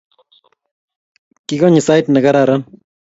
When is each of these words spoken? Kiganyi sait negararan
Kiganyi 1.47 1.81
sait 1.87 2.07
negararan 2.13 2.61